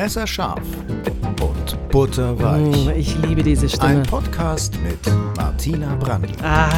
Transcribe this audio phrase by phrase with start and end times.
[0.00, 0.62] Messerscharf
[1.42, 2.86] und butterweich.
[2.86, 3.98] Mm, ich liebe diese Stimme.
[3.98, 4.98] Ein Podcast mit
[5.36, 6.32] Martina Brandl.
[6.42, 6.70] Ah,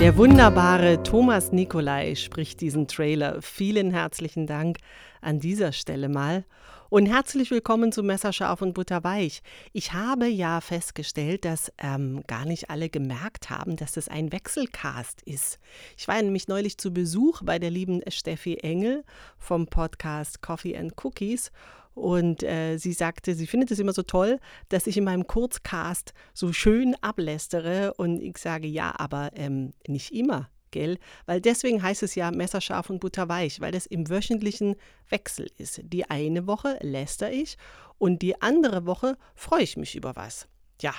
[0.00, 3.42] der wunderbare Thomas Nikolai spricht diesen Trailer.
[3.42, 4.78] Vielen herzlichen Dank
[5.20, 6.46] an dieser Stelle mal.
[6.88, 9.42] Und herzlich willkommen zu Messerscharf und Butterweich.
[9.74, 15.20] Ich habe ja festgestellt, dass ähm, gar nicht alle gemerkt haben, dass es ein Wechselcast
[15.22, 15.58] ist.
[15.98, 19.04] Ich war nämlich neulich zu Besuch bei der lieben Steffi Engel
[19.36, 21.50] vom Podcast Coffee and Cookies.
[21.94, 26.12] Und äh, sie sagte, sie findet es immer so toll, dass ich in meinem Kurzcast
[26.32, 27.94] so schön ablästere.
[27.94, 30.98] Und ich sage, ja, aber ähm, nicht immer gell?
[31.24, 34.74] Weil deswegen heißt es ja messerscharf und butterweich, weil das im wöchentlichen
[35.08, 35.80] Wechsel ist.
[35.84, 37.56] Die eine Woche läster ich
[37.96, 40.48] und die andere Woche freue ich mich über was.
[40.82, 40.92] Ja,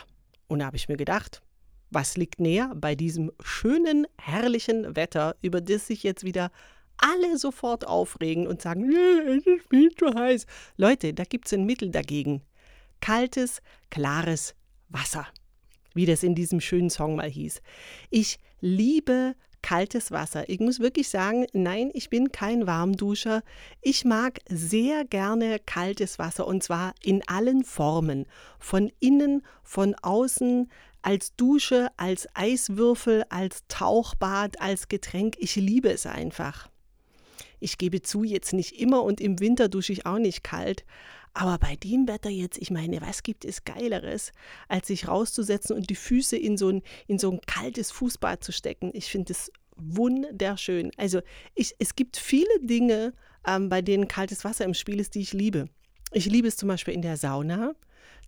[0.47, 1.41] und da habe ich mir gedacht,
[1.91, 6.51] was liegt näher bei diesem schönen, herrlichen Wetter, über das sich jetzt wieder
[6.97, 10.45] alle sofort aufregen und sagen, es ist viel zu heiß.
[10.77, 12.41] Leute, da gibt es ein Mittel dagegen.
[13.01, 14.55] Kaltes, klares
[14.89, 15.27] Wasser
[15.95, 17.61] wie das in diesem schönen Song mal hieß.
[18.11, 20.47] Ich liebe kaltes Wasser.
[20.47, 23.41] Ich muss wirklich sagen, nein, ich bin kein Warmduscher.
[23.81, 28.27] Ich mag sehr gerne kaltes Wasser und zwar in allen Formen.
[28.59, 30.69] Von innen, von außen,
[31.01, 35.35] als Dusche, als Eiswürfel, als Tauchbad, als Getränk.
[35.39, 36.69] Ich liebe es einfach.
[37.65, 40.85] Ich gebe zu, jetzt nicht immer und im Winter dusche ich auch nicht kalt.
[41.33, 44.33] Aber bei dem Wetter jetzt, ich meine, was gibt es Geileres,
[44.67, 48.51] als sich rauszusetzen und die Füße in so ein, in so ein kaltes Fußbad zu
[48.51, 48.91] stecken?
[48.93, 50.91] Ich finde es wunderschön.
[50.95, 51.21] Also
[51.55, 53.13] ich, es gibt viele Dinge,
[53.47, 55.67] ähm, bei denen kaltes Wasser im Spiel ist, die ich liebe.
[56.11, 57.73] Ich liebe es zum Beispiel in der Sauna,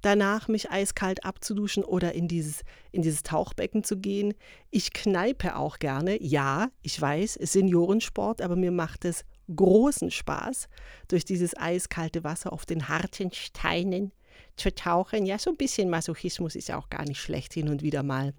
[0.01, 4.33] danach mich eiskalt abzuduschen oder in dieses, in dieses Tauchbecken zu gehen.
[4.71, 6.21] Ich kneipe auch gerne.
[6.21, 10.67] Ja, ich weiß, Seniorensport, aber mir macht es großen Spaß,
[11.07, 14.11] durch dieses eiskalte Wasser auf den harten Steinen
[14.55, 15.25] zu tauchen.
[15.25, 18.33] Ja, so ein bisschen Masochismus ist ja auch gar nicht schlecht hin und wieder mal.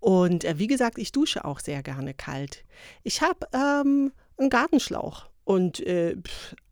[0.00, 2.64] Und äh, wie gesagt, ich dusche auch sehr gerne kalt.
[3.02, 6.16] Ich habe ähm, einen Gartenschlauch und äh,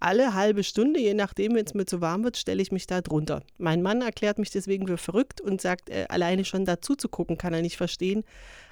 [0.00, 3.00] alle halbe Stunde, je nachdem, wenn es mir zu warm wird, stelle ich mich da
[3.00, 3.44] drunter.
[3.56, 7.38] Mein Mann erklärt mich deswegen für verrückt und sagt, äh, alleine schon dazu zu gucken,
[7.38, 8.24] kann er nicht verstehen.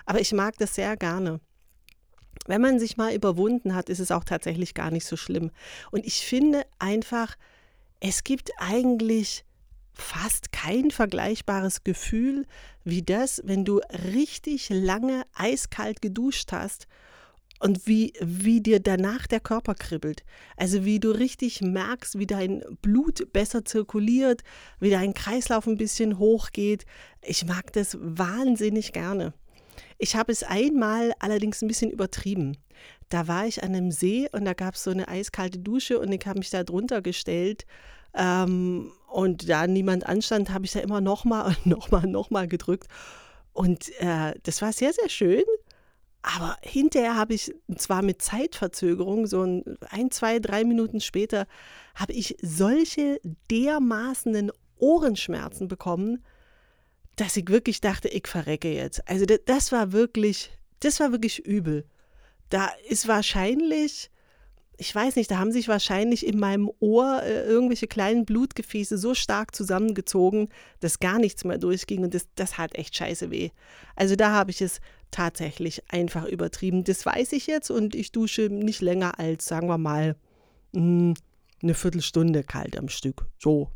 [0.04, 1.41] Aber ich mag das sehr gerne
[2.46, 5.50] wenn man sich mal überwunden hat, ist es auch tatsächlich gar nicht so schlimm.
[5.91, 7.36] Und ich finde einfach,
[8.00, 9.44] es gibt eigentlich
[9.94, 12.46] fast kein vergleichbares Gefühl
[12.82, 13.80] wie das, wenn du
[14.12, 16.88] richtig lange eiskalt geduscht hast
[17.62, 20.24] und wie, wie dir danach der Körper kribbelt.
[20.56, 24.42] Also wie du richtig merkst, wie dein Blut besser zirkuliert,
[24.80, 26.84] wie dein Kreislauf ein bisschen hochgeht.
[27.22, 29.32] Ich mag das wahnsinnig gerne.
[29.98, 32.56] Ich habe es einmal allerdings ein bisschen übertrieben.
[33.10, 36.10] Da war ich an einem See und da gab es so eine eiskalte Dusche und
[36.10, 37.64] ich habe mich da drunter gestellt.
[38.14, 42.88] Ähm, und da niemand anstand, habe ich da immer nochmal und nochmal, nochmal gedrückt.
[43.52, 45.44] Und äh, das war sehr, sehr schön.
[46.22, 51.47] Aber hinterher habe ich, zwar mit Zeitverzögerung, so ein, ein, zwei, drei Minuten später,
[51.97, 56.25] habe ich solche dermaßenen Ohrenschmerzen bekommen,
[57.16, 59.06] dass ich wirklich dachte, ich verrecke jetzt.
[59.09, 61.84] Also das, das war wirklich, das war wirklich übel.
[62.50, 64.10] Da ist wahrscheinlich,
[64.77, 69.15] ich weiß nicht, da haben sich wahrscheinlich in meinem Ohr äh, irgendwelche kleinen Blutgefäße so
[69.15, 70.49] stark zusammengezogen,
[70.81, 73.50] dass gar nichts mehr durchging und das, das hat echt scheiße weh.
[73.97, 74.81] Also da habe ich es
[75.12, 76.82] tatsächlich einfach übertrieben.
[76.82, 80.16] Das weiß ich jetzt und ich dusche nicht länger als, sagen wir mal,
[80.74, 81.14] hm,
[81.62, 83.26] eine Viertelstunde kalt am Stück.
[83.38, 83.70] So,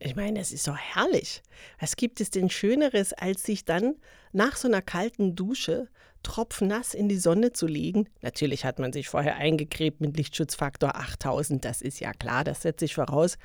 [0.00, 1.42] ich meine, es ist so herrlich.
[1.80, 3.96] Was gibt es denn Schöneres, als sich dann
[4.32, 5.88] nach so einer kalten Dusche
[6.22, 8.08] tropfnass in die Sonne zu legen?
[8.22, 12.84] Natürlich hat man sich vorher eingecremt mit Lichtschutzfaktor 8000, das ist ja klar, das setze
[12.84, 13.38] ich voraus.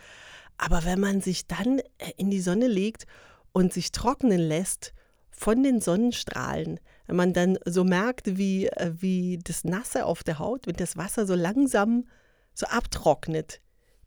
[0.58, 3.08] Aber wenn man sich dann äh, in die Sonne legt
[3.52, 4.94] und sich trocknen lässt
[5.32, 10.40] von den Sonnenstrahlen, wenn man dann so merkt, wie, äh, wie das Nasse auf der
[10.40, 12.06] Haut, wenn das Wasser so langsam
[12.54, 13.62] so abtrocknet,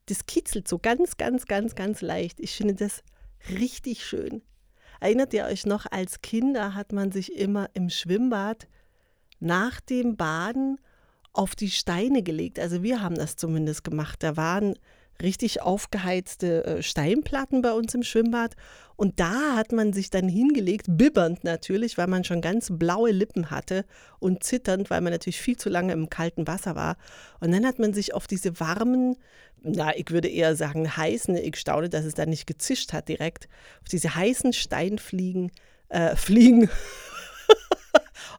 [0.06, 2.40] das kitzelt so ganz, ganz, ganz, ganz leicht.
[2.40, 3.02] Ich finde das
[3.50, 4.43] richtig schön.
[5.00, 8.69] Erinnert ihr euch noch, als Kinder hat man sich immer im Schwimmbad
[9.40, 10.78] nach dem Baden
[11.32, 12.58] auf die Steine gelegt.
[12.58, 14.22] Also wir haben das zumindest gemacht.
[14.22, 14.75] Da waren
[15.22, 18.54] richtig aufgeheizte äh, Steinplatten bei uns im Schwimmbad.
[18.96, 23.50] Und da hat man sich dann hingelegt, bibbernd natürlich, weil man schon ganz blaue Lippen
[23.50, 23.84] hatte
[24.18, 26.96] und zitternd, weil man natürlich viel zu lange im kalten Wasser war.
[27.40, 29.16] Und dann hat man sich auf diese warmen,
[29.62, 33.48] na, ich würde eher sagen heißen, ich staune, dass es da nicht gezischt hat direkt,
[33.82, 35.50] auf diese heißen Steinfliegen,
[35.88, 36.70] äh, Fliegen,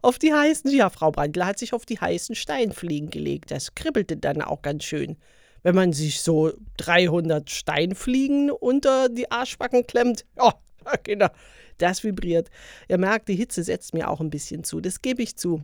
[0.02, 3.50] auf die heißen, ja, Frau Brandler hat sich auf die heißen Steinfliegen gelegt.
[3.50, 5.16] Das kribbelte dann auch ganz schön
[5.62, 10.24] wenn man sich so 300 Steinfliegen unter die Arschbacken klemmt.
[10.90, 11.32] Oh, Kinder,
[11.76, 12.48] das vibriert.
[12.88, 14.80] Ihr merkt, die Hitze setzt mir auch ein bisschen zu.
[14.80, 15.62] Das gebe ich zu.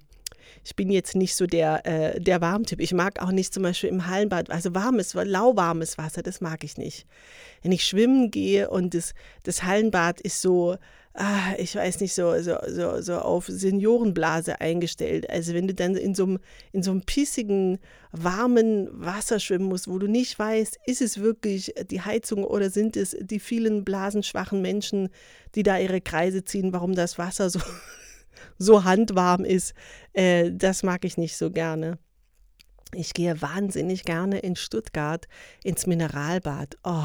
[0.64, 2.80] Ich bin jetzt nicht so der, äh, der Warmtyp.
[2.80, 6.76] Ich mag auch nicht zum Beispiel im Hallenbad, also warmes, lauwarmes Wasser, das mag ich
[6.76, 7.06] nicht.
[7.62, 10.76] Wenn ich schwimmen gehe und das, das Hallenbad ist so,
[11.14, 15.30] ah, ich weiß nicht, so, so, so, so auf Seniorenblase eingestellt.
[15.30, 16.38] Also wenn du dann in so einem,
[16.72, 17.78] in so einem pissigen,
[18.12, 22.96] warmen Wasser schwimmen musst, wo du nicht weißt, ist es wirklich die Heizung oder sind
[22.96, 25.08] es die vielen blasenschwachen Menschen,
[25.54, 27.60] die da ihre Kreise ziehen, warum das Wasser so
[28.58, 29.74] so handwarm ist,
[30.12, 31.98] äh, das mag ich nicht so gerne.
[32.94, 35.26] Ich gehe wahnsinnig gerne in Stuttgart
[35.62, 36.76] ins Mineralbad.
[36.84, 37.04] Oh.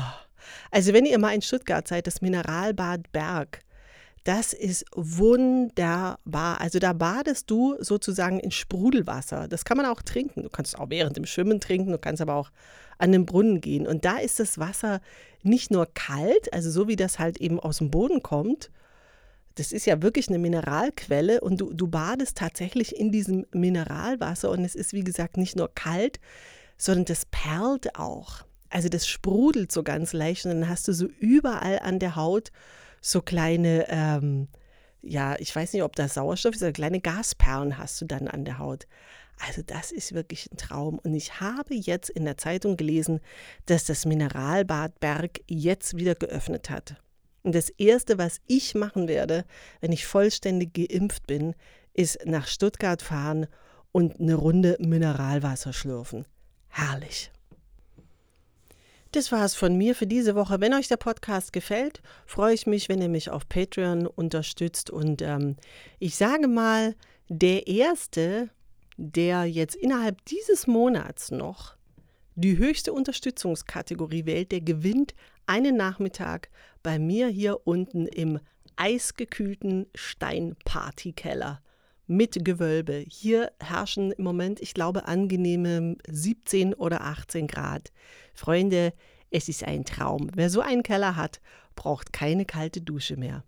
[0.72, 3.62] Also wenn ihr mal in Stuttgart seid, das Mineralbad Berg,
[4.24, 6.62] das ist wunderbar.
[6.62, 9.48] Also da badest du sozusagen in Sprudelwasser.
[9.48, 10.44] Das kann man auch trinken.
[10.44, 12.52] Du kannst auch während dem Schwimmen trinken, du kannst aber auch
[12.98, 13.88] an den Brunnen gehen.
[13.88, 15.02] Und da ist das Wasser
[15.42, 18.70] nicht nur kalt, also so wie das halt eben aus dem Boden kommt,
[19.60, 24.64] das ist ja wirklich eine Mineralquelle und du, du badest tatsächlich in diesem Mineralwasser und
[24.64, 26.20] es ist, wie gesagt, nicht nur kalt,
[26.78, 28.44] sondern das perlt auch.
[28.70, 32.52] Also das sprudelt so ganz leicht und dann hast du so überall an der Haut
[33.02, 34.48] so kleine, ähm,
[35.02, 38.46] ja, ich weiß nicht, ob das Sauerstoff ist, aber kleine Gasperlen hast du dann an
[38.46, 38.88] der Haut.
[39.46, 41.00] Also das ist wirklich ein Traum.
[41.00, 43.22] Und ich habe jetzt in der Zeitung gelesen,
[43.66, 46.96] dass das Mineralbad Berg jetzt wieder geöffnet hat.
[47.44, 49.46] Und das Erste, was ich machen werde,
[49.82, 51.56] wenn ich vollständig geimpft bin,
[51.94, 53.48] ist nach Stuttgart fahren
[53.92, 56.26] und eine Runde Mineralwasser schlürfen.
[56.68, 57.32] Herrlich.
[59.12, 60.62] Das war es von mir für diese Woche.
[60.62, 64.92] Wenn euch der Podcast gefällt, freue ich mich, wenn ihr mich auf Patreon unterstützt.
[64.92, 65.56] Und ähm,
[65.98, 66.96] ich sage mal,
[67.28, 68.50] der Erste,
[68.98, 71.76] der jetzt innerhalb dieses Monats noch
[72.36, 75.16] die höchste Unterstützungskategorie wählt, der gewinnt
[75.48, 76.50] einen Nachmittag
[76.84, 78.40] bei mir hier unten im
[78.76, 81.62] eisgekühlten Steinpartykeller
[82.08, 83.06] mit Gewölbe.
[83.08, 87.92] Hier herrschen im Moment, ich glaube, angenehme 17 oder 18 Grad.
[88.34, 88.94] Freunde,
[89.30, 90.32] es ist ein Traum.
[90.34, 91.40] Wer so einen Keller hat,
[91.76, 93.44] braucht keine kalte Dusche mehr.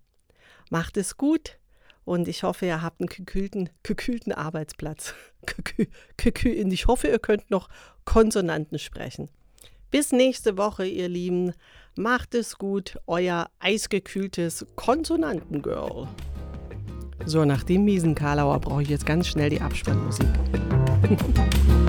[0.70, 1.58] Macht es gut
[2.06, 5.14] und ich hoffe, ihr habt einen gekühlten, gekühlten Arbeitsplatz.
[6.26, 7.70] Und ich hoffe, ihr könnt noch
[8.06, 9.30] Konsonanten sprechen.
[9.92, 11.52] Bis nächste Woche, ihr Lieben.
[11.98, 16.08] Macht es gut, euer eisgekühltes Konsonantengirl.
[17.26, 20.28] So, nach dem miesen Karlauer brauche ich jetzt ganz schnell die Abspannmusik.